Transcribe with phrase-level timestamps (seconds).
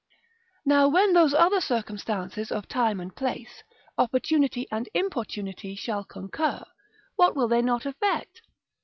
[0.65, 3.61] Now when those other circumstances of time and place,
[3.99, 6.63] opportunity and importunity shall concur,
[7.17, 8.41] what will they not effect?